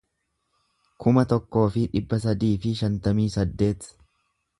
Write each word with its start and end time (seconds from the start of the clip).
kuma 1.03 1.23
tokkoo 1.33 1.65
fi 1.75 1.83
dhibba 1.91 2.19
sadii 2.23 2.51
fi 2.63 2.73
shantamii 2.81 3.29
saddeet 3.35 3.87